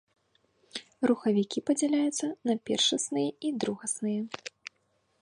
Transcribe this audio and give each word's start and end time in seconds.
Рухавікі 1.11 1.59
падзяляюць 1.69 2.27
на 2.51 2.57
першасныя 2.71 3.29
і 3.47 3.53
другасныя. 3.65 4.21